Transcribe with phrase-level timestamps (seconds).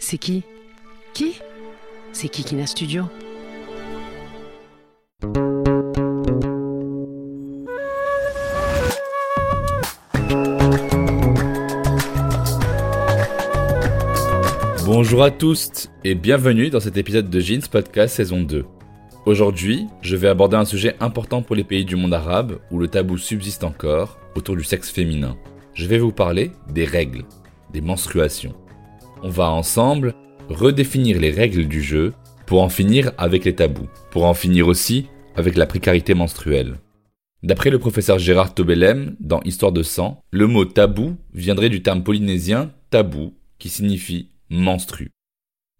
[0.00, 0.44] C'est qui?
[1.12, 1.40] Qui?
[2.12, 3.04] C'est Kikina Studio?
[14.86, 18.64] Bonjour à tous et bienvenue dans cet épisode de Jeans Podcast saison 2.
[19.26, 22.88] Aujourd'hui, je vais aborder un sujet important pour les pays du monde arabe où le
[22.88, 25.36] tabou subsiste encore autour du sexe féminin.
[25.74, 27.24] Je vais vous parler des règles,
[27.72, 28.54] des menstruations.
[29.22, 30.14] On va ensemble
[30.48, 32.12] redéfinir les règles du jeu
[32.46, 36.76] pour en finir avec les tabous, pour en finir aussi avec la précarité menstruelle.
[37.42, 42.04] D'après le professeur Gérard Tobelem, dans Histoire de sang, le mot tabou viendrait du terme
[42.04, 45.10] polynésien tabou, qui signifie menstru.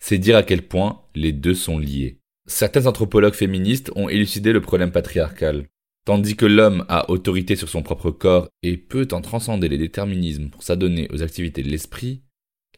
[0.01, 2.19] C'est dire à quel point les deux sont liés.
[2.47, 5.67] Certains anthropologues féministes ont élucidé le problème patriarcal.
[6.05, 10.49] Tandis que l'homme a autorité sur son propre corps et peut en transcender les déterminismes
[10.49, 12.23] pour s'adonner aux activités de l'esprit,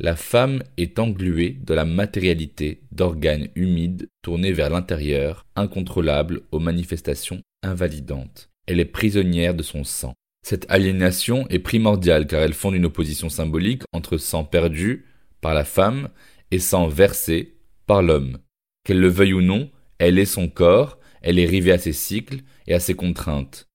[0.00, 7.42] la femme est engluée dans la matérialité d'organes humides tournés vers l'intérieur, incontrôlables aux manifestations
[7.62, 8.48] invalidantes.
[8.66, 10.14] Elle est prisonnière de son sang.
[10.42, 15.04] Cette aliénation est primordiale car elle fonde une opposition symbolique entre sang perdu
[15.42, 16.08] par la femme
[16.50, 18.38] et sang versé par l'homme.
[18.84, 22.40] Qu'elle le veuille ou non, elle est son corps, elle est rivée à ses cycles
[22.66, 23.68] et à ses contraintes.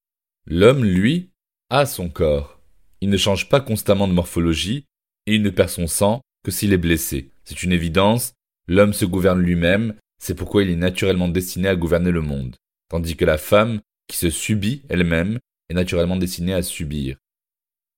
[0.48, 1.30] L'homme, lui,
[1.70, 2.60] a son corps.
[3.02, 4.86] Il ne change pas constamment de morphologie
[5.26, 7.32] et il ne perd son sang que s'il est blessé.
[7.44, 8.34] C'est une évidence,
[8.68, 12.56] l'homme se gouverne lui-même, c'est pourquoi il est naturellement destiné à gouverner le monde.
[12.90, 17.18] Tandis que la femme, qui se subit elle-même, est naturellement destinée à subir.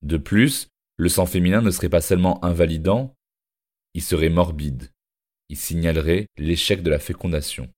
[0.01, 3.13] De plus, le sang féminin ne serait pas seulement invalidant,
[3.93, 4.89] il serait morbide.
[5.49, 7.69] Il signalerait l'échec de la fécondation.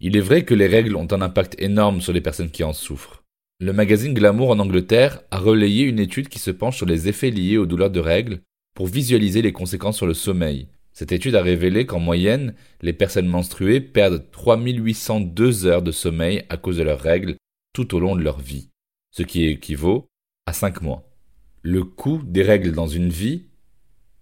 [0.00, 2.72] Il est vrai que les règles ont un impact énorme sur les personnes qui en
[2.72, 3.19] souffrent.
[3.62, 7.30] Le magazine Glamour en Angleterre a relayé une étude qui se penche sur les effets
[7.30, 8.40] liés aux douleurs de règles
[8.74, 10.68] pour visualiser les conséquences sur le sommeil.
[10.94, 16.56] Cette étude a révélé qu'en moyenne, les personnes menstruées perdent 3802 heures de sommeil à
[16.56, 17.36] cause de leurs règles
[17.74, 18.70] tout au long de leur vie,
[19.10, 20.06] ce qui équivaut
[20.46, 21.06] à 5 mois.
[21.60, 23.44] Le coût des règles dans une vie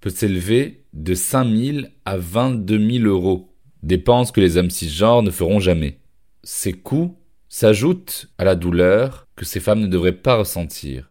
[0.01, 5.31] peut s'élever de 5 000 à 22 000 euros, dépenses que les hommes cisgenres ne
[5.31, 6.01] feront jamais.
[6.43, 7.17] Ces coûts
[7.49, 11.11] s'ajoutent à la douleur que ces femmes ne devraient pas ressentir.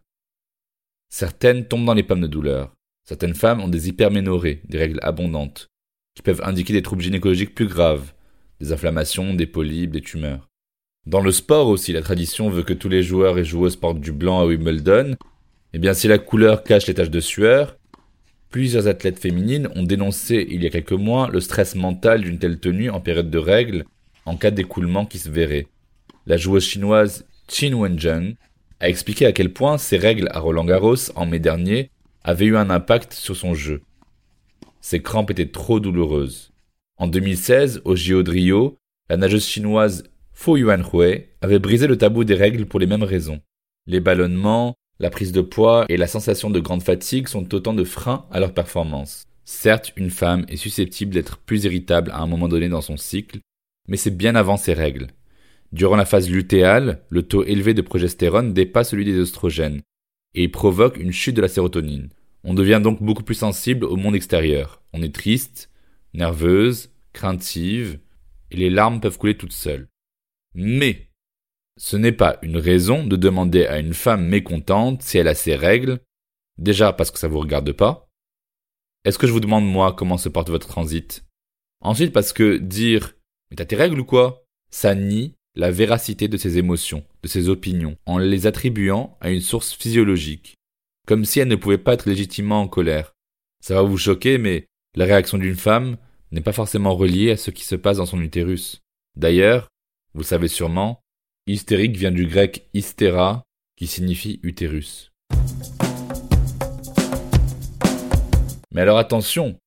[1.10, 2.72] Certaines tombent dans les pommes de douleur.
[3.04, 5.68] Certaines femmes ont des hyperménorrhées, des règles abondantes,
[6.14, 8.12] qui peuvent indiquer des troubles gynécologiques plus graves,
[8.60, 10.48] des inflammations, des polypes, des tumeurs.
[11.06, 14.12] Dans le sport aussi, la tradition veut que tous les joueurs et joueuses portent du
[14.12, 15.16] blanc à Wimbledon.
[15.72, 17.78] Eh bien, si la couleur cache les taches de sueur,
[18.50, 22.60] plusieurs athlètes féminines ont dénoncé il y a quelques mois le stress mental d'une telle
[22.60, 23.84] tenue en période de règles
[24.26, 25.66] en cas d'écoulement qui se verrait.
[26.28, 28.34] La joueuse chinoise Qin Wenjun
[28.80, 31.90] a expliqué à quel point ces règles à Roland Garros en mai dernier
[32.22, 33.80] avaient eu un impact sur son jeu.
[34.82, 36.52] Ses crampes étaient trop douloureuses.
[36.98, 38.74] En 2016, au JO de
[39.08, 43.40] la nageuse chinoise Fu Yuanhui avait brisé le tabou des règles pour les mêmes raisons.
[43.86, 47.84] Les ballonnements, la prise de poids et la sensation de grande fatigue sont autant de
[47.84, 49.24] freins à leur performance.
[49.46, 53.38] Certes, une femme est susceptible d'être plus irritable à un moment donné dans son cycle,
[53.88, 55.06] mais c'est bien avant ces règles.
[55.72, 59.82] Durant la phase lutéale, le taux élevé de progestérone dépasse celui des oestrogènes,
[60.34, 62.10] et il provoque une chute de la sérotonine.
[62.44, 64.82] On devient donc beaucoup plus sensible au monde extérieur.
[64.92, 65.70] On est triste,
[66.14, 67.98] nerveuse, craintive,
[68.50, 69.88] et les larmes peuvent couler toutes seules.
[70.54, 71.10] Mais
[71.76, 75.54] ce n'est pas une raison de demander à une femme mécontente si elle a ses
[75.54, 76.00] règles,
[76.56, 78.08] déjà parce que ça vous regarde pas.
[79.04, 81.24] Est-ce que je vous demande moi comment se porte votre transit?
[81.80, 83.14] Ensuite parce que dire
[83.50, 84.44] mais t'as tes règles ou quoi?
[84.70, 89.40] Ça nie la véracité de ses émotions, de ses opinions, en les attribuant à une
[89.40, 90.54] source physiologique,
[91.04, 93.16] comme si elle ne pouvait pas être légitimement en colère.
[93.60, 95.96] Ça va vous choquer, mais la réaction d'une femme
[96.30, 98.82] n'est pas forcément reliée à ce qui se passe dans son utérus.
[99.16, 99.66] D'ailleurs,
[100.14, 101.00] vous savez sûrement,
[101.48, 103.42] hystérique vient du grec hystéra,
[103.76, 105.10] qui signifie utérus.
[108.72, 109.58] Mais alors attention,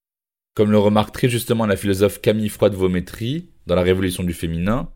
[0.56, 4.90] comme le remarque très justement la philosophe Camille Froide-Vaumétrie dans La Révolution du féminin,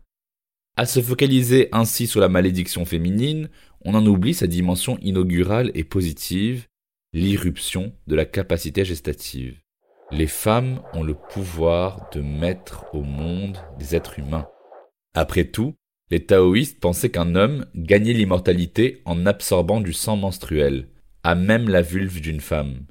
[0.78, 3.48] À se focaliser ainsi sur la malédiction féminine,
[3.86, 6.66] on en oublie sa dimension inaugurale et positive,
[7.14, 9.58] l'irruption de la capacité gestative.
[10.12, 14.48] Les femmes ont le pouvoir de mettre au monde des êtres humains.
[15.14, 15.74] Après tout,
[16.10, 20.88] les taoïstes pensaient qu'un homme gagnait l'immortalité en absorbant du sang menstruel,
[21.22, 22.84] à même la vulve d'une femme.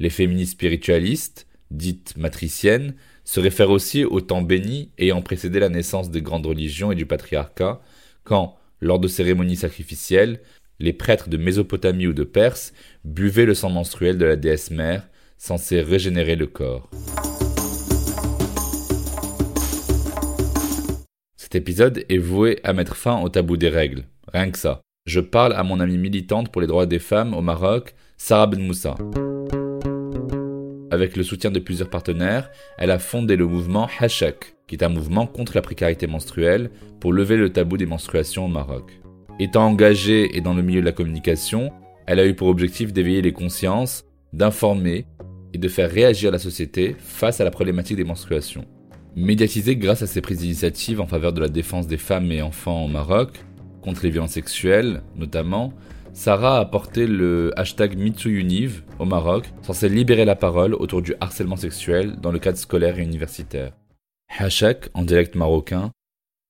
[0.00, 2.96] Les féministes spiritualistes, dites matriciennes,
[3.30, 7.06] se réfèrent aussi au temps béni ayant précédé la naissance des grandes religions et du
[7.06, 7.80] patriarcat,
[8.24, 10.40] quand, lors de cérémonies sacrificielles,
[10.80, 12.72] les prêtres de Mésopotamie ou de Perse
[13.04, 16.90] buvaient le sang menstruel de la déesse mère censé régénérer le corps.
[21.36, 24.80] Cet épisode est voué à mettre fin au tabou des règles, rien que ça.
[25.06, 28.60] Je parle à mon amie militante pour les droits des femmes au Maroc, Sarah Ben
[28.60, 28.96] Moussa.
[30.90, 34.88] Avec le soutien de plusieurs partenaires, elle a fondé le mouvement Hashak, qui est un
[34.88, 39.00] mouvement contre la précarité menstruelle pour lever le tabou des menstruations au Maroc.
[39.38, 41.70] Étant engagée et dans le milieu de la communication,
[42.06, 45.06] elle a eu pour objectif d'éveiller les consciences, d'informer
[45.54, 48.66] et de faire réagir la société face à la problématique des menstruations.
[49.14, 52.84] Médiatisée grâce à ses prises d'initiative en faveur de la défense des femmes et enfants
[52.84, 53.44] au Maroc,
[53.80, 55.72] contre les violences sexuelles notamment,
[56.12, 61.56] Sarah a porté le hashtag MeTooUniv au Maroc, censé libérer la parole autour du harcèlement
[61.56, 63.72] sexuel dans le cadre scolaire et universitaire.
[64.38, 65.92] Hachak, en dialecte marocain,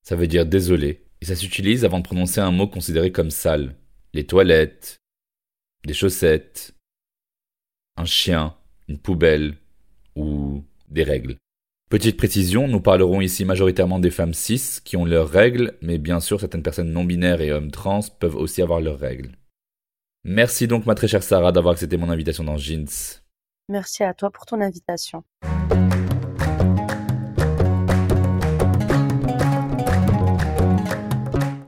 [0.02, 3.76] ça veut dire désolé, et ça s'utilise avant de prononcer un mot considéré comme sale.
[4.14, 4.96] Les toilettes,
[5.86, 6.74] des chaussettes,
[7.96, 8.56] un chien,
[8.88, 9.56] une poubelle
[10.16, 11.36] ou des règles.
[11.90, 16.20] Petite précision, nous parlerons ici majoritairement des femmes cis qui ont leurs règles, mais bien
[16.20, 19.32] sûr certaines personnes non binaires et hommes trans peuvent aussi avoir leurs règles.
[20.24, 22.86] Merci donc ma très chère Sarah d'avoir accepté mon invitation dans Jeans.
[23.70, 25.24] Merci à toi pour ton invitation.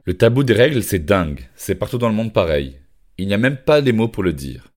[0.04, 1.49] Le tabou des règles, c'est dingue.
[1.54, 2.78] C'est partout dans le monde pareil.
[3.16, 4.72] Il n'y a même pas les mots pour le dire.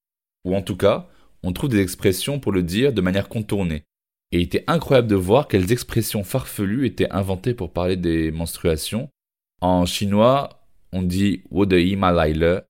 [0.45, 1.09] Ou en tout cas,
[1.43, 3.83] on trouve des expressions pour le dire de manière contournée.
[4.31, 9.09] Et il était incroyable de voir quelles expressions farfelues étaient inventées pour parler des menstruations.
[9.59, 12.63] En chinois, on dit Wodei Malaile,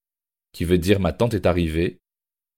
[0.55, 1.99] qui veut dire ma tante est arrivée.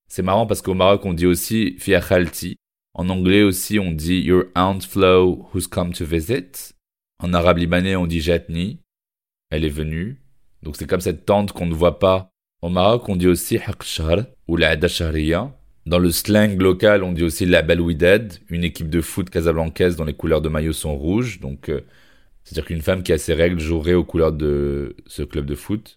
[0.07, 2.57] C'est marrant parce qu'au Maroc, on dit aussi Fia Khalti.
[2.94, 6.75] En anglais aussi, on dit Your Aunt Flo who's come to visit.
[7.23, 8.81] En arabe libanais, on dit Jatni.
[9.49, 10.21] Elle est venue.
[10.61, 12.29] Donc c'est comme cette tante qu'on ne voit pas.
[12.61, 15.51] Au Maroc, on dit aussi Haqshar ou la Shahriya.
[15.88, 20.05] Dans le slang local, on dit aussi la Belouidad, une équipe de foot casablancaise dont
[20.05, 21.39] les couleurs de maillot sont rouges.
[21.39, 21.81] Donc, euh,
[22.44, 25.96] c'est-à-dire qu'une femme qui a ses règles jouerait aux couleurs de ce club de foot.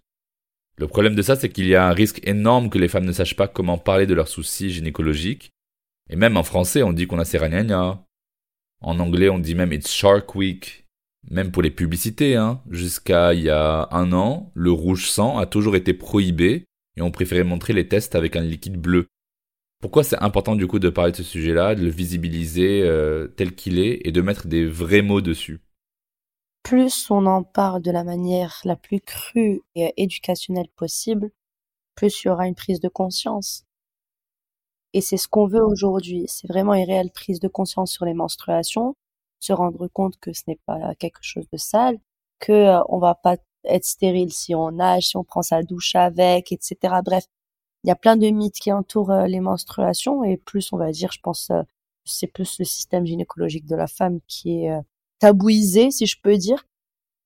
[0.81, 3.13] Le problème de ça, c'est qu'il y a un risque énorme que les femmes ne
[3.13, 5.51] sachent pas comment parler de leurs soucis gynécologiques.
[6.09, 7.99] Et même en français, on dit qu'on a ses ragnagnas.
[8.81, 10.87] En anglais, on dit même It's Shark Week.
[11.31, 12.63] Même pour les publicités, hein.
[12.71, 16.65] Jusqu'à il y a un an, le rouge sang a toujours été prohibé
[16.97, 19.07] et on préférait montrer les tests avec un liquide bleu.
[19.83, 23.55] Pourquoi c'est important du coup de parler de ce sujet-là, de le visibiliser euh, tel
[23.55, 25.61] qu'il est et de mettre des vrais mots dessus?
[26.63, 31.31] Plus on en parle de la manière la plus crue et éducationnelle possible,
[31.95, 33.65] plus il y aura une prise de conscience.
[34.93, 36.25] Et c'est ce qu'on veut aujourd'hui.
[36.29, 38.97] C'est vraiment une réelle prise de conscience sur les menstruations,
[39.39, 41.99] se rendre compte que ce n'est pas quelque chose de sale,
[42.41, 45.95] que euh, on va pas être stérile si on nage, si on prend sa douche
[45.95, 46.77] avec, etc.
[47.05, 47.25] Bref,
[47.85, 50.91] il y a plein de mythes qui entourent euh, les menstruations et plus on va
[50.93, 51.63] dire, je pense, euh,
[52.05, 54.73] c'est plus le système gynécologique de la femme qui est
[55.21, 56.67] tabouisé, si je peux dire.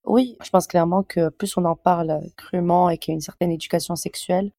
[0.05, 3.21] Oui, je pense clairement que plus on en parle crûment et qu'il y a une
[3.23, 4.53] certaine éducation sexuelle,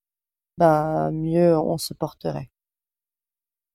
[0.58, 2.50] ben mieux on se porterait.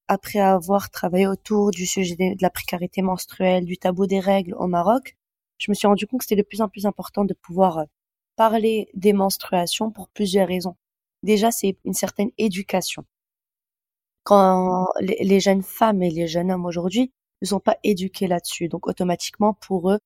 [0.09, 4.67] Après avoir travaillé autour du sujet de la précarité menstruelle, du tabou des règles au
[4.67, 5.17] Maroc,
[5.59, 7.85] je me suis rendu compte que c'était de plus en plus important de pouvoir
[8.37, 10.77] parler des menstruations pour plusieurs raisons
[11.23, 13.05] déjà c'est une certaine éducation.
[14.25, 18.87] Quand les, jeunes femmes et les jeunes hommes aujourd'hui ne sont pas éduqués là-dessus, donc
[18.87, 19.99] automatiquement pour eux,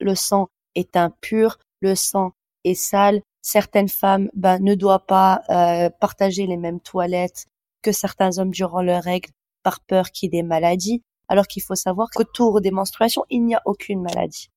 [0.00, 2.32] le sang est impur, le sang
[2.64, 3.22] est sale.
[3.42, 7.46] Certaines femmes ben, ne doivent pas euh, partager les mêmes toilettes
[7.82, 9.30] que certains hommes durant leurs règles
[9.62, 13.44] par peur qu'il y ait des maladies, alors qu'il faut savoir qu'autour des menstruations, il
[13.44, 14.48] n'y a aucune maladie.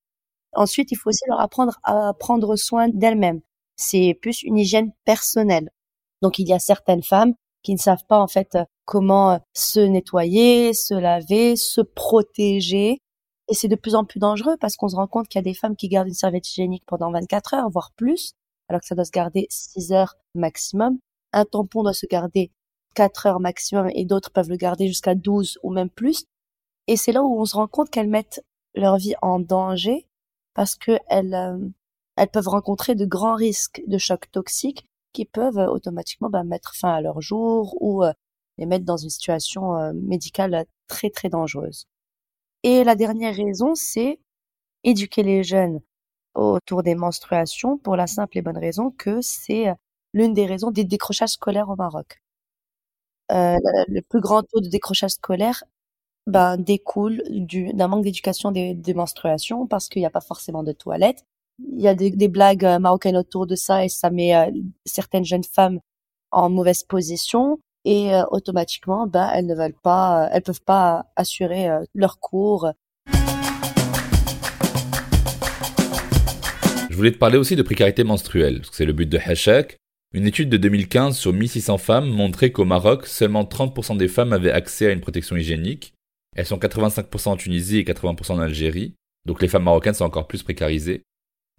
[0.54, 3.42] Ensuite, il faut aussi leur apprendre à prendre soin d'elles-mêmes.
[3.76, 5.70] C'est plus une hygiène personnelle.
[6.22, 7.34] Donc il y a certaines femmes
[7.64, 13.00] qui ne savent pas en fait euh, comment euh, se nettoyer, se laver, se protéger.
[13.48, 15.44] Et c'est de plus en plus dangereux parce qu'on se rend compte qu'il y a
[15.44, 18.34] des femmes qui gardent une serviette hygiénique pendant 24 heures, voire plus,
[18.68, 21.00] alors que ça doit se garder 6 heures maximum.
[21.34, 22.52] Un tampon doit se garder
[22.96, 26.26] 4 heures maximum et d'autres peuvent le garder jusqu'à 12 ou même plus.
[26.88, 28.44] Et c'est là où on se rend compte qu'elles mettent
[28.76, 30.08] leur vie en danger
[30.54, 31.58] parce qu'elles euh,
[32.16, 36.76] elles peuvent rencontrer de grands risques de chocs toxiques qui peuvent euh, automatiquement bah, mettre
[36.76, 38.14] fin à leur jour ou euh,
[38.58, 41.88] les mettre dans une situation euh, médicale très très dangereuse.
[42.64, 44.20] Et la dernière raison, c'est
[44.84, 45.82] éduquer les jeunes
[46.36, 49.68] autour des menstruations pour la simple et bonne raison que c'est
[50.14, 52.22] l'une des raisons des décrochages scolaires au Maroc.
[53.30, 55.64] Le plus grand taux de décrochage scolaire
[56.28, 60.72] ben, découle d'un manque d'éducation des, des, menstruations parce qu'il n'y a pas forcément de
[60.72, 61.26] toilettes.
[61.72, 64.34] Il y a des, blagues marocaines autour de ça et ça met
[64.86, 65.80] certaines jeunes femmes
[66.32, 71.06] en mauvaise position et euh, automatiquement, ben, elles ne veulent pas, euh, elles peuvent pas
[71.16, 72.72] assurer euh, leurs cours.
[76.90, 79.78] Je voulais te parler aussi de précarité menstruelle, parce que c'est le but de Hachak.
[80.14, 84.52] Une étude de 2015 sur 1600 femmes montrait qu'au Maroc, seulement 30% des femmes avaient
[84.52, 85.94] accès à une protection hygiénique.
[86.36, 90.28] Elles sont 85% en Tunisie et 80% en Algérie, donc les femmes marocaines sont encore
[90.28, 91.04] plus précarisées.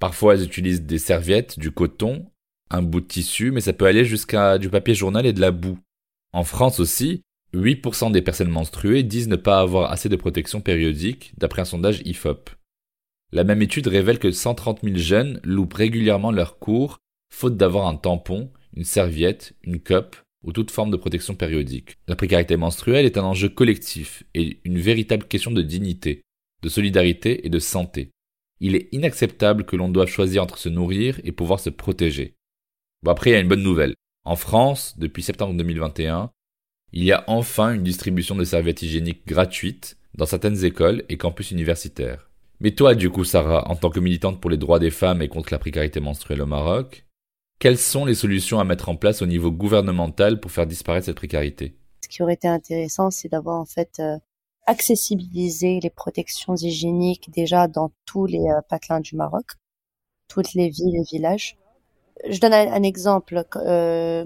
[0.01, 2.27] Parfois, elles utilisent des serviettes, du coton,
[2.71, 5.53] un bout de tissu, mais ça peut aller jusqu'à du papier journal et de la
[5.53, 5.79] boue.
[6.33, 7.23] En France aussi,
[7.55, 12.01] 8% des personnes menstruées disent ne pas avoir assez de protection périodique, d'après un sondage
[12.05, 12.51] IFOP.
[13.33, 16.99] La même étude révèle que 130 000 jeunes loupent régulièrement leurs cours,
[17.33, 21.97] faute d'avoir un tampon, une serviette, une cup ou toute forme de protection périodique.
[22.09, 26.23] La précarité menstruelle est un enjeu collectif et une véritable question de dignité,
[26.63, 28.11] de solidarité et de santé.
[28.61, 32.37] Il est inacceptable que l'on doive choisir entre se nourrir et pouvoir se protéger.
[33.03, 33.95] Bon après, il y a une bonne nouvelle.
[34.25, 36.31] En France, depuis septembre 2021,
[36.93, 41.51] il y a enfin une distribution de serviettes hygiéniques gratuites dans certaines écoles et campus
[41.51, 42.31] universitaires.
[42.61, 45.29] Mais toi, du coup, Sarah, en tant que militante pour les droits des femmes et
[45.29, 47.07] contre la précarité menstruelle au Maroc,
[47.59, 51.17] quelles sont les solutions à mettre en place au niveau gouvernemental pour faire disparaître cette
[51.17, 51.77] précarité?
[52.03, 54.19] Ce qui aurait été intéressant, c'est d'avoir en fait euh,
[54.71, 59.57] accessibilisé les protections hygiéniques déjà dans tous les euh, patelins du Maroc,
[60.29, 61.57] toutes les villes et villages,
[62.29, 63.43] je donne un, exemple.
[63.57, 64.25] Euh,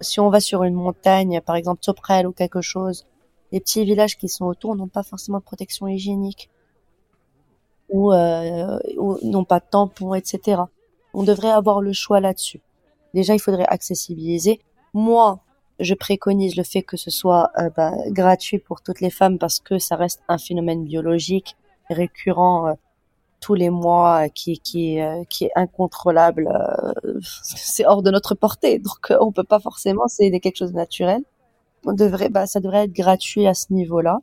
[0.00, 3.06] si on va sur une montagne, par exemple Toprel ou quelque chose,
[3.50, 6.48] les petits villages qui sont autour n'ont pas forcément de protection hygiénique
[7.88, 10.62] ou, euh, ou n'ont pas de tampons, etc.
[11.12, 12.60] On devrait avoir le choix là-dessus.
[13.14, 14.60] Déjà, il faudrait accessibiliser.
[14.94, 15.40] Moi,
[15.80, 19.60] je préconise le fait que ce soit euh, bah, gratuit pour toutes les femmes parce
[19.60, 21.56] que ça reste un phénomène biologique
[21.88, 22.74] récurrent euh,
[23.40, 28.78] tous les mois qui qui euh, qui est incontrôlable euh, c'est hors de notre portée.
[28.78, 31.22] Donc on peut pas forcément c'est quelque chose de naturel.
[31.86, 34.20] On devrait bah ça devrait être gratuit à ce niveau-là.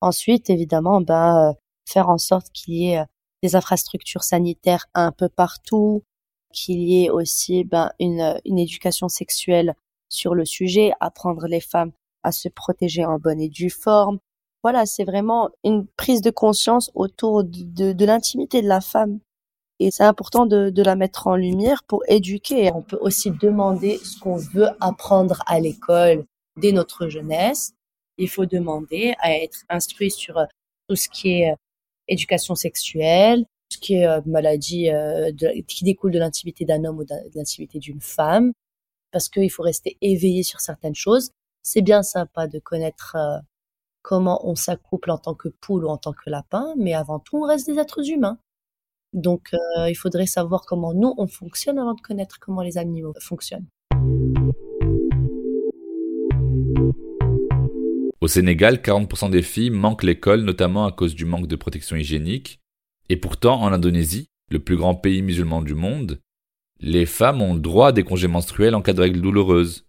[0.00, 1.54] Ensuite évidemment bah
[1.86, 3.04] faire en sorte qu'il y ait
[3.42, 6.04] des infrastructures sanitaires un peu partout
[6.52, 9.74] qu'il y ait aussi ben une une éducation sexuelle
[10.08, 14.18] sur le sujet apprendre les femmes à se protéger en bonne et due forme
[14.62, 19.20] voilà, c'est vraiment une prise de conscience autour de, de, l'intimité de la femme.
[19.78, 22.72] Et c'est important de, de, la mettre en lumière pour éduquer.
[22.74, 26.24] On peut aussi demander ce qu'on veut apprendre à l'école
[26.56, 27.72] dès notre jeunesse.
[28.16, 30.46] Il faut demander à être instruit sur euh,
[30.88, 31.56] tout ce qui est euh,
[32.08, 34.90] éducation sexuelle, ce qui est euh, maladie
[35.68, 38.52] qui découle de l'intimité d'un homme ou de l'intimité d'une femme,
[39.10, 41.30] parce qu'il faut rester éveillé sur certaines choses.
[41.62, 43.16] C'est bien sympa de connaître
[44.02, 47.36] comment on s'accouple en tant que poule ou en tant que lapin, mais avant tout,
[47.36, 48.38] on reste des êtres humains.
[49.12, 53.14] Donc, euh, il faudrait savoir comment nous, on fonctionne avant de connaître comment les animaux
[53.20, 53.66] fonctionnent.
[58.20, 62.60] Au Sénégal, 40% des filles manquent l'école, notamment à cause du manque de protection hygiénique.
[63.08, 66.20] Et pourtant, en Indonésie, le plus grand pays musulman du monde,
[66.80, 69.84] les femmes ont droit à des congés menstruels en cas de règles douloureuses.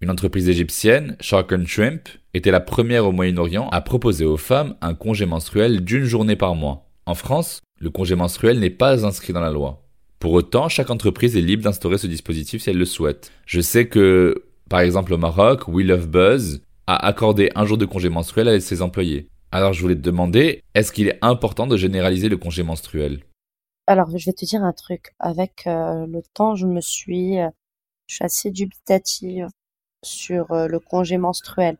[0.00, 4.76] Une entreprise égyptienne, Shark and Shrimp, était la première au Moyen-Orient à proposer aux femmes
[4.80, 6.88] un congé menstruel d'une journée par mois.
[7.06, 9.84] En France, le congé menstruel n'est pas inscrit dans la loi.
[10.20, 13.32] Pour autant, chaque entreprise est libre d'instaurer ce dispositif si elle le souhaite.
[13.46, 17.86] Je sais que, par exemple au Maroc, We Love Buzz a accordé un jour de
[17.86, 19.28] congé menstruel à ses employés.
[19.50, 23.20] Alors je voulais te demander, est-ce qu'il est important de généraliser le congé menstruel?
[23.88, 25.14] Alors je vais te dire un truc.
[25.18, 27.48] Avec euh, le temps, je me suis, euh,
[28.08, 29.48] je suis assez dubitative
[30.04, 31.78] sur euh, le congé menstruel.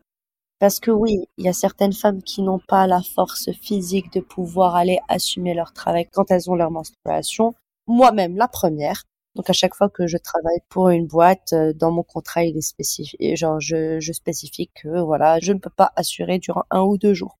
[0.59, 4.21] Parce que oui, il y a certaines femmes qui n'ont pas la force physique de
[4.21, 7.55] pouvoir aller assumer leur travail quand elles ont leur menstruation.
[7.87, 9.03] Moi-même, la première.
[9.35, 12.57] Donc à chaque fois que je travaille pour une boîte, euh, dans mon contrat, il
[12.57, 16.81] est spécifié, genre je, je spécifie que voilà, je ne peux pas assurer durant un
[16.83, 17.37] ou deux jours.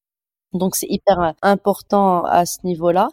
[0.54, 3.10] Donc c'est hyper euh, important à ce niveau-là.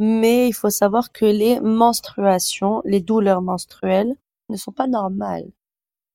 [0.00, 4.16] Mais il faut savoir que les menstruations, les douleurs menstruelles
[4.48, 5.50] ne sont pas normales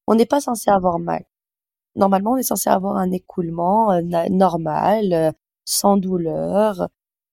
[0.08, 1.24] on n'est pas censé avoir mal.
[1.96, 5.32] Normalement, on est censé avoir un écoulement euh, normal, euh,
[5.66, 6.90] sans douleur,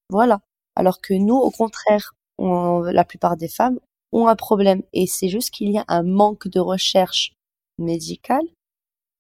[0.09, 0.41] voilà.
[0.77, 3.79] Alors que nous, au contraire, la plupart des femmes
[4.13, 4.83] ont un problème.
[4.93, 7.35] Et c'est juste qu'il y a un manque de recherche
[7.79, 8.45] médicale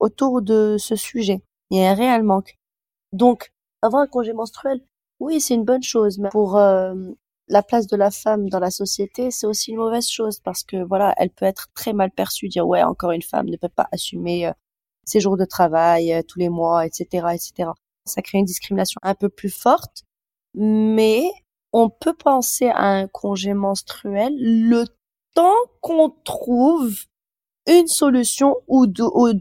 [0.00, 1.42] autour de ce sujet.
[1.70, 2.58] Il y a un réel manque.
[3.12, 4.80] Donc, avoir un congé menstruel,
[5.20, 6.94] oui, c'est une bonne chose, mais pour euh,
[7.52, 10.82] la place de la femme dans la société, c'est aussi une mauvaise chose parce que
[10.82, 13.88] voilà, elle peut être très mal perçue, dire ouais, encore une femme ne peut pas
[13.92, 14.52] assumer euh,
[15.04, 17.70] ses jours de travail euh, tous les mois, etc., etc.
[18.06, 20.04] Ça crée une discrimination un peu plus forte,
[20.54, 21.24] mais
[21.72, 24.84] on peut penser à un congé menstruel le
[25.34, 26.94] temps qu'on trouve
[27.68, 28.86] une solution aux,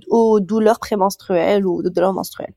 [0.10, 2.53] aux douleurs prémenstruelles ou aux douleurs menstruelles.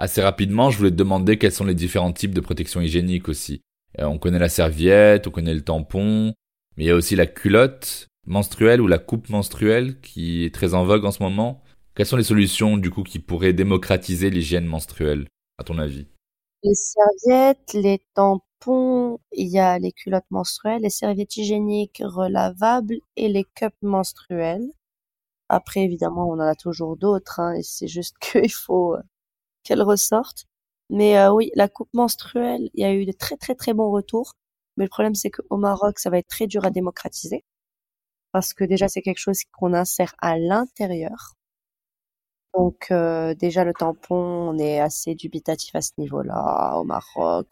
[0.00, 3.60] Assez rapidement, je voulais te demander quels sont les différents types de protection hygiénique aussi.
[3.98, 6.32] Euh, on connaît la serviette, on connaît le tampon,
[6.78, 10.72] mais il y a aussi la culotte menstruelle ou la coupe menstruelle qui est très
[10.72, 11.60] en vogue en ce moment.
[11.94, 15.28] Quelles sont les solutions du coup qui pourraient démocratiser l'hygiène menstruelle,
[15.58, 16.06] à ton avis?
[16.62, 23.28] Les serviettes, les tampons, il y a les culottes menstruelles, les serviettes hygiéniques relavables et
[23.28, 24.70] les cups menstruelles.
[25.50, 28.96] Après, évidemment, on en a toujours d'autres, hein, et c'est juste qu'il faut
[29.60, 30.46] euh, qu'elle ressorte.
[30.90, 33.90] Mais euh, oui, la coupe menstruelle, il y a eu de très très très bons
[33.90, 34.34] retours.
[34.76, 37.44] Mais le problème, c'est qu'au Maroc, ça va être très dur à démocratiser.
[38.32, 41.34] Parce que déjà, c'est quelque chose qu'on insère à l'intérieur.
[42.54, 46.78] Donc euh, déjà, le tampon, on est assez dubitatif à ce niveau-là.
[46.78, 47.48] Au Maroc,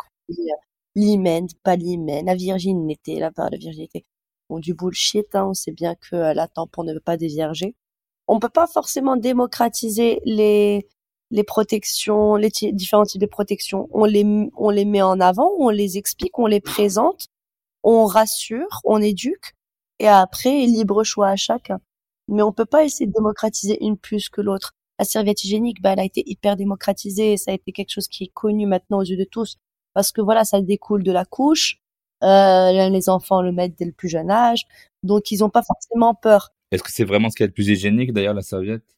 [0.95, 4.05] l'hymen, pas l'hymen, la virginité, la part de virginité.
[4.49, 7.77] Bon, du bullshit, hein, on sait bien que euh, la tampon ne veut pas dévierger.
[8.29, 10.89] On peut pas forcément démocratiser les
[11.31, 13.89] les protections, les différents types de protections.
[13.93, 14.25] On les,
[14.57, 17.29] on les met en avant, on les explique, on les présente,
[17.83, 19.55] on rassure, on éduque,
[19.99, 21.81] et après, libre choix à chacun.
[22.29, 24.73] Mais on peut pas essayer de démocratiser une plus que l'autre.
[24.99, 28.25] La serviette hygiénique, bah, elle a été hyper démocratisée, ça a été quelque chose qui
[28.25, 29.59] est connu maintenant aux yeux de tous,
[29.95, 31.79] parce que voilà, ça découle de la couche,
[32.25, 34.67] euh, les enfants le mettent dès le plus jeune âge,
[35.05, 36.51] donc ils ont pas forcément peur.
[36.71, 38.98] Est-ce que c'est vraiment ce qui est le plus hygiénique d'ailleurs, la serviette?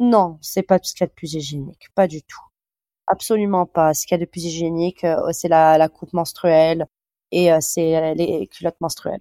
[0.00, 2.40] Non, c'est pas ce qu'il y a de plus hygiénique, pas du tout.
[3.06, 3.92] Absolument pas.
[3.92, 6.86] Ce qu'il y a de plus hygiénique, euh, c'est la, coupe menstruelle
[7.32, 9.20] et euh, c'est les culottes menstruelles.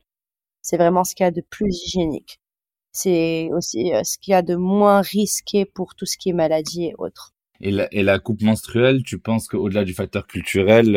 [0.62, 2.40] C'est vraiment ce qu'il y a de plus hygiénique.
[2.94, 6.34] C'est aussi euh, ce qu'il y a de moins risqué pour tout ce qui est
[6.34, 7.34] maladie et autres.
[7.60, 10.94] Et la, et la coupe menstruelle, tu penses qu'au-delà du facteur culturel,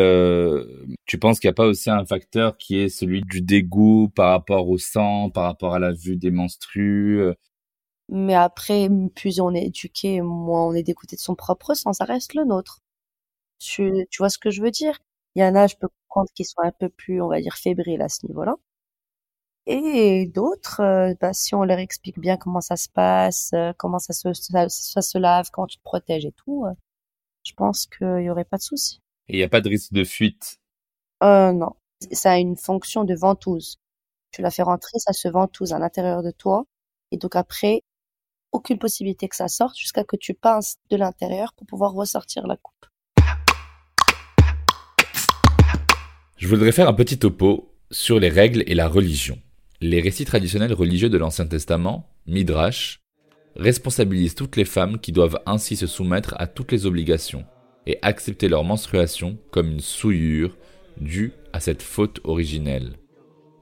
[1.06, 4.30] tu penses qu'il n'y a pas aussi un facteur qui est celui du dégoût par
[4.30, 7.34] rapport au sang, par rapport à la vue des menstrues
[8.12, 12.04] mais après, plus on est éduqué, moins on est dégoûté de son propre sang, ça
[12.04, 12.80] reste le nôtre.
[13.58, 14.98] Tu, tu vois ce que je veux dire?
[15.34, 17.56] Il y en a, je peux comprendre qu'ils soient un peu plus, on va dire,
[17.56, 18.56] fébriles à ce niveau-là.
[19.66, 23.98] Et d'autres, euh, bah, si on leur explique bien comment ça se passe, euh, comment
[23.98, 26.72] ça se, ça, se lave, comment tu te protèges et tout, euh,
[27.44, 29.00] je pense qu'il y aurait pas de souci.
[29.28, 30.58] Et il n'y a pas de risque de fuite?
[31.22, 31.72] Euh, non.
[32.10, 33.78] Ça a une fonction de ventouse.
[34.32, 36.64] Tu la fais rentrer, ça se ventouse à l'intérieur de toi.
[37.12, 37.84] Et donc après,
[38.52, 42.56] aucune possibilité que ça sorte jusqu'à que tu pinces de l'intérieur pour pouvoir ressortir la
[42.56, 42.86] coupe.
[46.36, 49.38] Je voudrais faire un petit topo sur les règles et la religion.
[49.80, 53.00] Les récits traditionnels religieux de l'Ancien Testament, Midrash,
[53.56, 57.44] responsabilisent toutes les femmes qui doivent ainsi se soumettre à toutes les obligations
[57.86, 60.56] et accepter leur menstruation comme une souillure
[60.98, 62.94] due à cette faute originelle.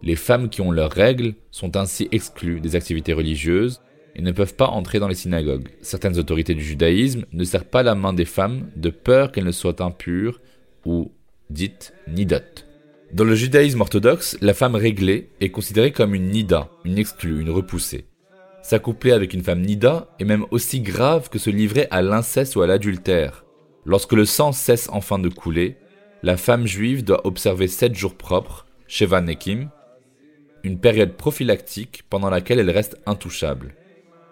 [0.03, 3.81] Les femmes qui ont leurs règles sont ainsi exclues des activités religieuses
[4.16, 5.68] et ne peuvent pas entrer dans les synagogues.
[5.83, 9.53] Certaines autorités du judaïsme ne serrent pas la main des femmes de peur qu'elles ne
[9.53, 10.40] soient impures
[10.85, 11.12] ou
[11.51, 12.66] dites nidot.
[13.12, 17.51] Dans le judaïsme orthodoxe, la femme réglée est considérée comme une nida, une exclue, une
[17.51, 18.05] repoussée.
[18.62, 22.62] S'accoupler avec une femme nida est même aussi grave que se livrer à l'inceste ou
[22.62, 23.44] à l'adultère.
[23.85, 25.77] Lorsque le sang cesse enfin de couler,
[26.23, 29.70] la femme juive doit observer sept jours propres, Sheva Nekim,
[30.62, 33.75] une période prophylactique pendant laquelle elle reste intouchable.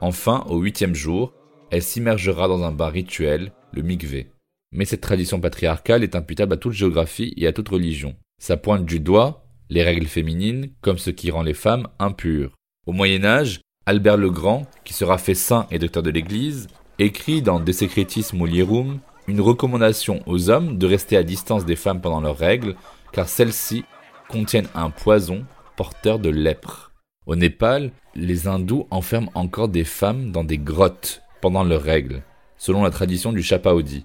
[0.00, 1.32] Enfin, au huitième jour,
[1.70, 4.32] elle s'immergera dans un bain rituel, le mikvé.
[4.72, 8.16] Mais cette tradition patriarcale est imputable à toute géographie et à toute religion.
[8.40, 12.54] Ça pointe du doigt les règles féminines comme ce qui rend les femmes impures.
[12.86, 17.42] Au Moyen Âge, Albert le Grand, qui sera fait saint et docteur de l'Église, écrit
[17.42, 22.20] dans De Secretis Mulierum une recommandation aux hommes de rester à distance des femmes pendant
[22.20, 22.76] leurs règles,
[23.12, 23.84] car celles-ci
[24.28, 25.44] contiennent un poison
[25.76, 26.92] porteur de lèpre.
[27.26, 32.22] Au Népal, les hindous enferment encore des femmes dans des grottes pendant leurs règles,
[32.56, 34.04] selon la tradition du Chapaodi.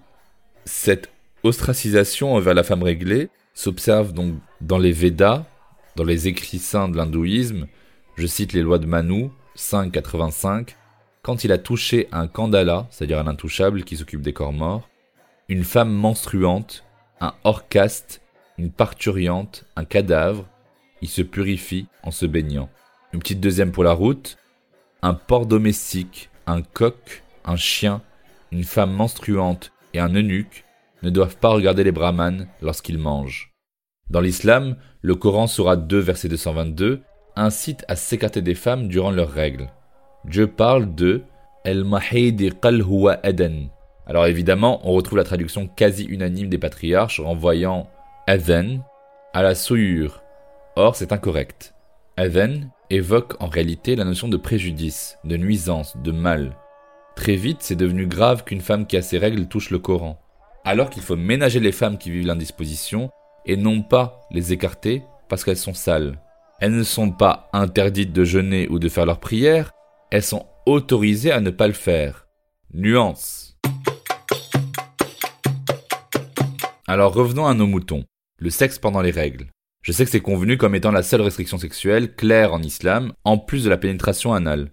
[0.65, 1.10] Cette
[1.43, 5.45] ostracisation envers la femme réglée s'observe donc dans les Védas,
[5.95, 7.67] dans les écrits saints de l'hindouisme,
[8.15, 10.76] je cite les lois de Manu 5.85,
[11.21, 14.89] quand il a touché un kandala, c'est-à-dire un intouchable qui s'occupe des corps morts,
[15.49, 16.84] une femme menstruante,
[17.21, 18.21] un hors-caste,
[18.58, 20.45] une parturiante, un cadavre.
[21.02, 22.69] Il se purifie en se baignant.
[23.13, 24.38] Une petite deuxième pour la route.
[25.04, 28.02] Un porc domestique, un coq, un chien,
[28.52, 30.65] une femme menstruante et un eunuque
[31.04, 33.54] ne doivent pas regarder les brahmanes lorsqu'ils mangent.
[34.10, 37.02] Dans l'islam, le Coran Surah 2 verset 222
[37.36, 39.69] incite à s'écarter des femmes durant leurs règles.
[40.26, 41.21] Dieu parle de
[41.65, 43.69] El huwa Eden.
[44.08, 47.89] Alors évidemment, on retrouve la traduction quasi unanime des patriarches renvoyant
[48.28, 48.82] Eden
[49.34, 50.23] à la souillure.
[50.76, 51.73] Or, c'est incorrect.
[52.17, 56.56] Eden évoque en réalité la notion de préjudice, de nuisance, de mal.
[57.15, 60.19] Très vite, c'est devenu grave qu'une femme qui a ses règles touche le Coran.
[60.63, 63.10] Alors qu'il faut ménager les femmes qui vivent l'indisposition
[63.45, 66.19] et non pas les écarter parce qu'elles sont sales.
[66.60, 69.71] Elles ne sont pas interdites de jeûner ou de faire leur prière,
[70.12, 72.27] elles sont autorisées à ne pas le faire.
[72.73, 73.58] Nuance.
[76.88, 78.03] Alors revenons à nos moutons.
[78.38, 79.47] Le sexe pendant les règles.
[79.83, 83.37] Je sais que c'est convenu comme étant la seule restriction sexuelle claire en islam, en
[83.37, 84.71] plus de la pénétration anale.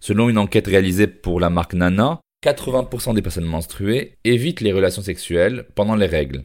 [0.00, 5.02] Selon une enquête réalisée pour la marque Nana, 80% des personnes menstruées évitent les relations
[5.02, 6.42] sexuelles pendant les règles.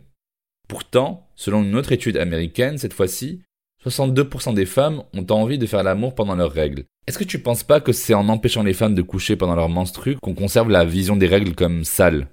[0.68, 3.44] Pourtant, selon une autre étude américaine, cette fois-ci,
[3.86, 6.86] 62% des femmes ont envie de faire l'amour pendant leurs règles.
[7.06, 9.70] Est-ce que tu penses pas que c'est en empêchant les femmes de coucher pendant leur
[9.70, 12.28] menstru qu'on conserve la vision des règles comme sales?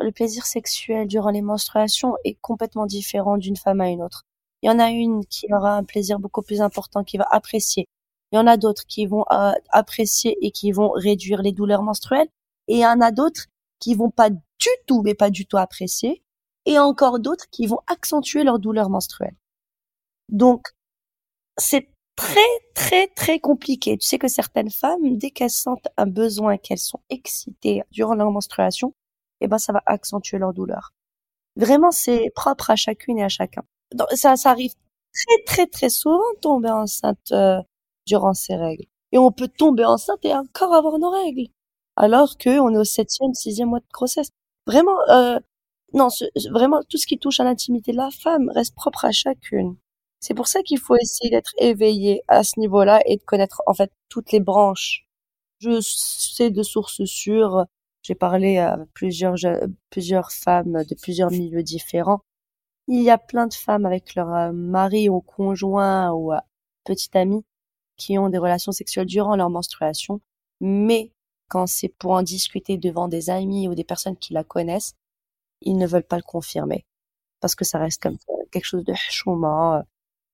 [0.00, 4.27] Le plaisir sexuel durant les menstruations est complètement différent d'une femme à une autre.
[4.62, 7.86] Il y en a une qui aura un plaisir beaucoup plus important, qui va apprécier.
[8.32, 11.82] Il y en a d'autres qui vont euh, apprécier et qui vont réduire les douleurs
[11.82, 12.28] menstruelles.
[12.66, 13.46] Et il y en a d'autres
[13.80, 16.22] qui vont pas du tout, mais pas du tout apprécier
[16.68, 19.34] et encore d'autres qui vont accentuer leur douleur menstruelle.
[20.28, 20.68] Donc,
[21.56, 22.40] c'est très,
[22.74, 23.96] très, très compliqué.
[23.96, 28.30] Tu sais que certaines femmes, dès qu'elles sentent un besoin, qu'elles sont excitées durant leur
[28.30, 28.92] menstruation,
[29.40, 30.92] eh ben, ça va accentuer leur douleur.
[31.56, 33.62] Vraiment, c'est propre à chacune et à chacun.
[34.14, 34.72] Ça, ça arrive
[35.12, 37.60] très, très, très souvent tomber enceinte euh,
[38.06, 38.84] durant ces règles.
[39.12, 41.48] Et on peut tomber enceinte et encore avoir nos règles.
[41.96, 44.30] Alors que on est au septième, sixième mois de grossesse.
[44.66, 45.38] Vraiment, euh,
[45.94, 46.08] non,
[46.50, 49.76] vraiment, tout ce qui touche à l'intimité de la femme reste propre à chacune.
[50.20, 53.74] C'est pour ça qu'il faut essayer d'être éveillé à ce niveau-là et de connaître en
[53.74, 55.06] fait toutes les branches.
[55.60, 57.64] Je sais de sources sûres,
[58.02, 59.34] j'ai parlé à plusieurs,
[59.90, 62.20] plusieurs femmes de plusieurs milieux différents.
[62.88, 66.40] Il y a plein de femmes avec leur euh, mari ou conjoint ou euh,
[66.84, 67.44] petit ami
[67.96, 70.20] qui ont des relations sexuelles durant leur menstruation,
[70.60, 71.12] mais
[71.48, 74.94] quand c'est pour en discuter devant des amis ou des personnes qui la connaissent,
[75.60, 76.86] ils ne veulent pas le confirmer
[77.40, 78.18] parce que ça reste comme
[78.50, 79.84] quelque chose de chouma.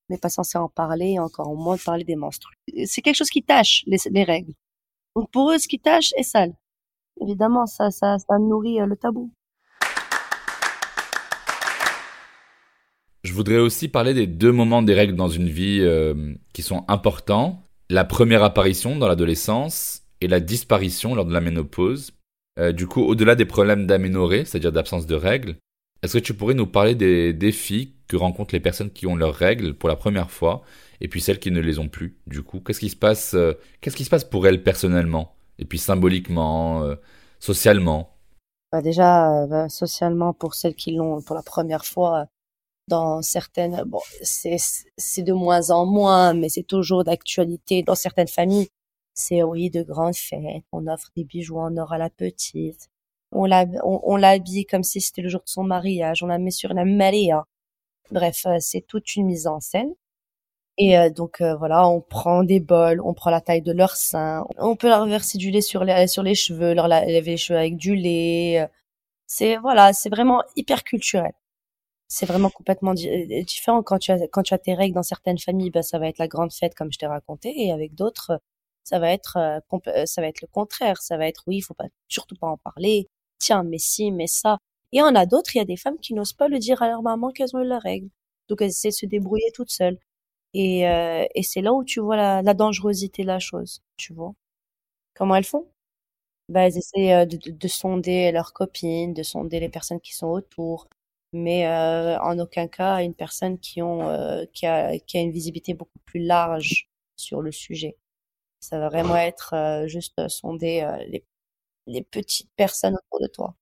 [0.09, 2.49] On n'est pas censé en parler, encore moins parler des monstres.
[2.85, 4.53] C'est quelque chose qui tâche les, règles.
[5.15, 6.53] Donc pour eux, ce qui tâche est sale.
[7.21, 9.31] Évidemment, ça, ça, ça nourrit euh, le tabou.
[13.25, 16.85] Je voudrais aussi parler des deux moments des règles dans une vie euh, qui sont
[16.87, 17.63] importants.
[17.89, 22.11] La première apparition dans l'adolescence et la disparition lors de la ménopause.
[22.59, 25.55] Euh, du coup, au-delà des problèmes d'aménorrhée, c'est-à-dire d'absence de règles,
[26.03, 29.33] est-ce que tu pourrais nous parler des défis que rencontrent les personnes qui ont leurs
[29.33, 30.61] règles pour la première fois
[31.01, 33.53] et puis celles qui ne les ont plus Du coup, qu'est-ce qui se passe euh,
[33.81, 36.93] Qu'est-ce qui se passe pour elles personnellement et puis symboliquement, euh,
[37.39, 38.11] socialement?
[38.71, 42.27] Bah Déjà, bah, socialement pour celles qui l'ont pour la première fois,
[42.87, 48.69] dans certaines, bon, c'est de moins en moins, mais c'est toujours d'actualité dans certaines familles.
[49.13, 52.89] C'est oui, de grandes fêtes, on offre des bijoux en or à la petite,
[53.31, 56.85] on l'habille comme si c'était le jour de son mariage, on la met sur la
[56.85, 57.45] maria.
[58.11, 59.93] Bref, euh, c'est toute une mise en scène.
[60.77, 63.95] Et euh, donc euh, voilà, on prend des bols, on prend la taille de leur
[63.95, 67.37] sein, on peut leur verser du lait sur les sur les cheveux, leur laver les
[67.37, 68.69] cheveux avec du lait.
[69.27, 71.33] C'est voilà, c'est vraiment hyper culturel.
[72.07, 73.81] C'est vraiment complètement différent.
[73.83, 76.19] Quand tu as quand tu as tes règles dans certaines familles, ben ça va être
[76.19, 78.39] la grande fête comme je t'ai raconté, et avec d'autres,
[78.83, 81.01] ça va être euh, euh, ça va être le contraire.
[81.01, 83.07] Ça va être oui il faut pas surtout pas en parler.
[83.39, 84.59] Tiens mais si mais ça.
[84.91, 86.87] Et on a d'autres il y a des femmes qui n'osent pas le dire à
[86.89, 88.09] leur maman qu'elles ont eu leurs règles
[88.49, 89.97] donc elles essaient de se débrouiller toutes seules.
[90.53, 94.13] Et, euh, et c'est là où tu vois la, la, dangerosité de la chose tu
[94.13, 94.33] vois.
[95.15, 95.67] Comment elles font?
[96.49, 100.87] Bah elles essaient de, de, sonder leurs copines de sonder les personnes qui sont autour
[101.35, 105.99] mais en aucun cas une personne qui ont qui a qui a une visibilité beaucoup
[106.05, 107.97] plus large sur le sujet
[108.65, 111.23] ça va vraiment être euh, juste euh, sonder euh, les,
[111.87, 113.55] les petites personnes autour de toi.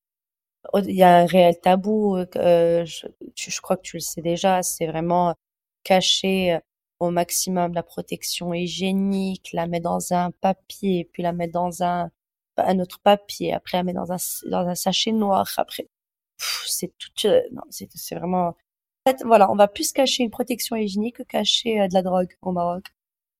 [0.85, 4.87] Il y a un réel tabou, je, je, crois que tu le sais déjà, c'est
[4.87, 5.35] vraiment
[5.83, 6.59] cacher
[6.99, 12.11] au maximum la protection hygiénique, la mettre dans un papier, puis la mettre dans un,
[12.57, 14.17] un autre papier, après la mettre dans un,
[14.49, 15.89] dans un sachet noir, après.
[16.67, 18.55] C'est tout, non, c'est vraiment.
[19.05, 22.35] En fait, voilà, on va plus cacher une protection hygiénique que cacher de la drogue
[22.41, 22.85] au Maroc.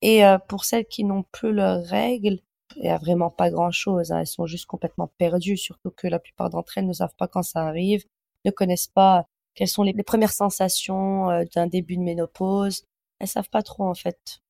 [0.01, 2.39] Et pour celles qui n'ont plus leurs règles,
[2.77, 4.11] il y a vraiment pas grand chose.
[4.11, 4.19] Hein.
[4.19, 7.43] Elles sont juste complètement perdues, surtout que la plupart d'entre elles ne savent pas quand
[7.43, 8.03] ça arrive,
[8.45, 12.85] ne connaissent pas quelles sont les, premières sensations euh, d'un début de ménopause.
[13.19, 14.41] Elles savent pas trop en fait.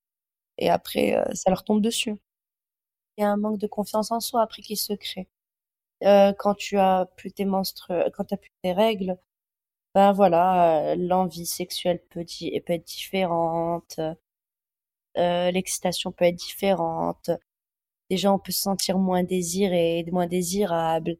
[0.57, 2.15] Et après, euh, ça leur tombe dessus.
[3.17, 5.27] Il y a un manque de confiance en soi après qui se crée.
[6.03, 9.17] Euh, quand tu as plus tes monstres, quand tu as plus tes règles,
[9.95, 13.99] ben voilà, l'envie sexuelle peut, être différente,
[15.15, 17.29] l'excitation peut être différente,
[18.09, 21.17] déjà on peut se sentir moins désiré, moins désirable.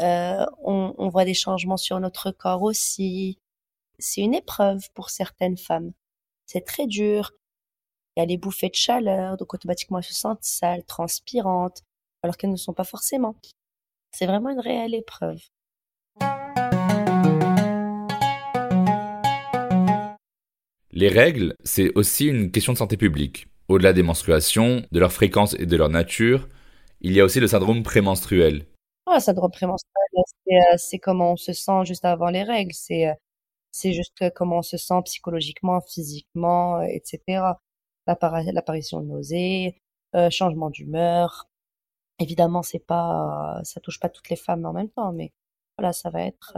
[0.00, 3.38] Euh, on, on voit des changements sur notre corps aussi.
[3.98, 5.92] C'est une épreuve pour certaines femmes.
[6.46, 7.32] C'est très dur.
[8.16, 11.82] Il y a les bouffées de chaleur, donc automatiquement elles se sentent sales, transpirantes,
[12.22, 13.36] alors qu'elles ne sont pas forcément.
[14.12, 15.38] C'est vraiment une réelle épreuve.
[20.92, 23.46] Les règles, c'est aussi une question de santé publique.
[23.68, 26.48] Au-delà des menstruations, de leur fréquence et de leur nature,
[27.00, 28.66] il y a aussi le syndrome prémenstruel.
[29.06, 30.04] Ah, le syndrome prémenstruel,
[30.50, 32.74] euh, c'est comment on se sent juste avant les règles.
[32.74, 33.14] C'est euh,
[33.70, 37.42] c'est juste comment on se sent psychologiquement, physiquement, euh, etc.
[38.06, 39.80] L'apparition de nausées,
[40.30, 41.49] changement d'humeur.
[42.20, 45.32] Évidemment, c'est pas, ça touche pas toutes les femmes en même temps, mais
[45.78, 46.54] voilà, ça va être,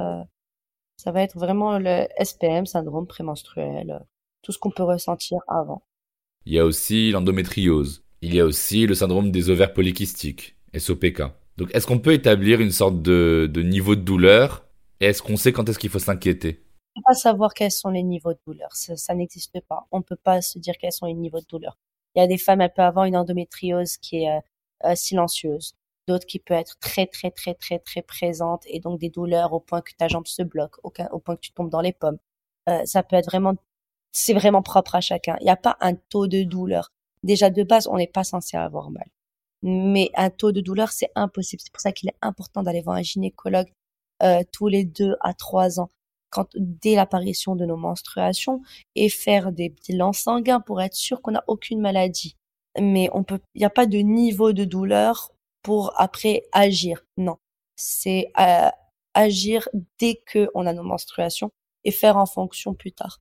[0.97, 4.05] ça va être vraiment le SPM, syndrome prémenstruel,
[4.43, 5.83] tout ce qu'on peut ressentir avant.
[6.45, 8.05] Il y a aussi l'endométriose.
[8.21, 11.23] Il y a aussi le syndrome des ovaires polykystiques, SOPK.
[11.57, 14.65] Donc est-ce qu'on peut établir une sorte de, niveau de douleur
[15.01, 16.63] et est-ce qu'on sait quand est-ce qu'il faut s'inquiéter?
[16.95, 19.87] On ne peut pas savoir quels sont les niveaux de douleur, ça, n'existe pas.
[19.91, 21.79] On ne peut pas se dire quels sont les niveaux de douleur.
[22.15, 24.41] Il y a des femmes, elles peuvent avoir une endométriose qui est euh, euh,
[24.95, 25.75] silencieuse,
[26.09, 29.61] d'autres qui peuvent être très très très très très présentes et donc des douleurs au
[29.61, 32.19] point que ta jambe se bloque, au, point que tu tombes dans les pommes.
[32.69, 33.55] Euh, ça peut être vraiment
[34.13, 35.37] c'est vraiment propre à chacun.
[35.41, 36.93] Il n'y a pas un taux de douleur.
[37.23, 39.07] Déjà de base, on n'est pas censé avoir mal.
[39.63, 41.63] Mais un taux de douleur, c'est impossible.
[41.63, 43.73] C'est pour ça qu'il est important d'aller voir un gynécologue
[44.23, 45.91] euh, tous les deux à trois ans,
[46.31, 48.61] quand dès l'apparition de nos menstruations,
[48.97, 52.37] et faire des bilans sanguins pour être sûr qu'on n'a aucune maladie.
[52.81, 55.33] Mais on peut, il n'y a pas de niveau de douleur
[55.63, 57.05] pour après agir.
[57.17, 57.37] Non,
[57.77, 58.71] c'est euh,
[59.15, 61.51] agir dès que on a nos menstruations
[61.85, 63.21] et faire en fonction plus tard.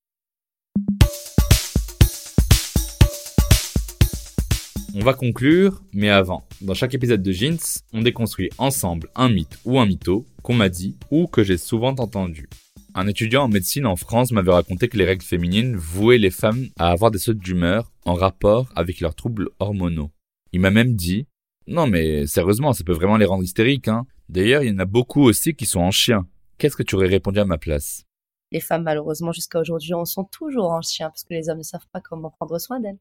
[4.93, 7.57] On va conclure, mais avant, dans chaque épisode de Jeans,
[7.93, 11.95] on déconstruit ensemble un mythe ou un mytho qu'on m'a dit ou que j'ai souvent
[11.97, 12.49] entendu.
[12.93, 16.67] Un étudiant en médecine en France m'avait raconté que les règles féminines vouaient les femmes
[16.77, 20.11] à avoir des sautes d'humeur en rapport avec leurs troubles hormonaux.
[20.51, 21.25] Il m'a même dit
[21.67, 24.05] Non mais sérieusement, ça peut vraiment les rendre hystériques, hein.
[24.27, 26.27] D'ailleurs, il y en a beaucoup aussi qui sont en chien.
[26.57, 28.03] Qu'est-ce que tu aurais répondu à ma place?
[28.51, 31.63] Les femmes, malheureusement, jusqu'à aujourd'hui, en sont toujours en chien parce que les hommes ne
[31.63, 32.99] savent pas comment prendre soin d'elles.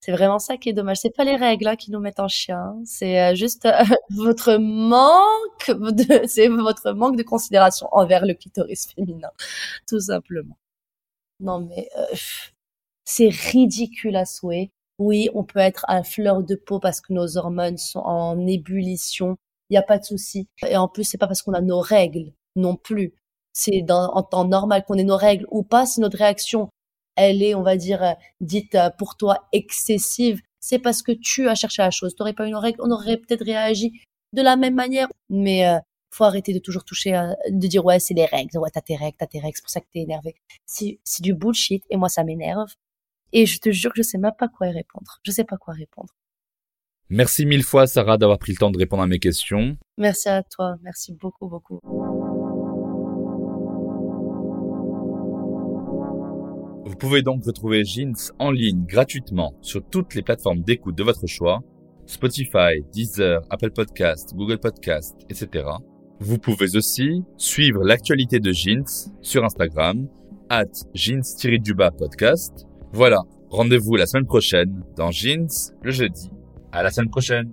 [0.00, 0.98] C'est vraiment ça qui est dommage.
[1.00, 2.76] C'est pas les règles hein, qui nous mettent en chien.
[2.84, 8.88] C'est euh, juste euh, votre manque de, c'est votre manque de considération envers le clitoris
[8.94, 9.30] féminin,
[9.88, 10.56] tout simplement.
[11.40, 12.16] Non mais euh,
[13.04, 14.70] c'est ridicule à souhait.
[14.98, 19.36] Oui, on peut être à fleur de peau parce que nos hormones sont en ébullition.
[19.70, 20.48] Il n'y a pas de souci.
[20.66, 23.14] Et en plus, c'est pas parce qu'on a nos règles non plus.
[23.52, 25.86] C'est en temps normal qu'on ait nos règles ou pas.
[25.86, 26.68] C'est notre réaction
[27.18, 31.48] elle est, on va dire, euh, dite euh, pour toi excessive, c'est parce que tu
[31.48, 32.14] as cherché la chose.
[32.14, 34.00] T'aurais pas une règle, on aurait peut-être réagi
[34.32, 35.08] de la même manière.
[35.28, 35.78] Mais euh,
[36.10, 37.12] faut arrêter de toujours toucher,
[37.50, 39.70] de dire ouais c'est les règles, ouais t'as tes règles, t'as tes règles, c'est pour
[39.70, 40.36] ça que t'es énervé.
[40.64, 42.68] C'est du bullshit et moi ça m'énerve.
[43.32, 45.18] Et je te jure que je sais même pas quoi y répondre.
[45.22, 46.14] Je sais pas quoi répondre.
[47.10, 49.76] Merci mille fois Sarah d'avoir pris le temps de répondre à mes questions.
[49.98, 51.78] Merci à toi, merci beaucoup beaucoup.
[56.98, 61.60] Pouvez donc retrouver Jeans en ligne gratuitement sur toutes les plateformes d'écoute de votre choix,
[62.06, 65.64] Spotify, Deezer, Apple Podcast, Google Podcast, etc.
[66.20, 70.08] Vous pouvez aussi suivre l'actualité de Jeans sur Instagram,
[70.50, 72.66] at jeans-du-bas podcast.
[72.92, 76.30] Voilà, rendez-vous la semaine prochaine dans Jeans le jeudi.
[76.72, 77.52] À la semaine prochaine.